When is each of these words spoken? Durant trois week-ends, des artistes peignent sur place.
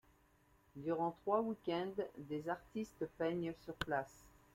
Durant 0.75 1.11
trois 1.21 1.41
week-ends, 1.43 2.03
des 2.17 2.49
artistes 2.49 3.05
peignent 3.19 3.53
sur 3.63 3.75
place. 3.75 4.25